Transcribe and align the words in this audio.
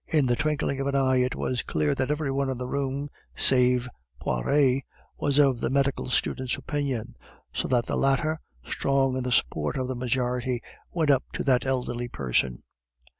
In 0.07 0.25
the 0.25 0.35
twinkling 0.35 0.79
of 0.79 0.87
an 0.87 0.95
eye 0.95 1.17
it 1.17 1.35
was 1.35 1.61
clear 1.61 1.93
that 1.93 2.09
every 2.09 2.31
one 2.31 2.49
in 2.49 2.57
the 2.57 2.65
room, 2.65 3.11
save 3.35 3.87
Poiret, 4.19 4.81
was 5.15 5.37
of 5.37 5.59
the 5.59 5.69
medical 5.69 6.09
student's 6.09 6.55
opinion, 6.57 7.15
so 7.53 7.67
that 7.67 7.85
the 7.85 7.95
latter, 7.95 8.39
strong 8.65 9.15
in 9.15 9.21
the 9.23 9.31
support 9.31 9.77
of 9.77 9.87
the 9.87 9.95
majority, 9.95 10.63
went 10.91 11.11
up 11.11 11.25
to 11.33 11.43
that 11.43 11.67
elderly 11.67 12.07
person. 12.07 12.63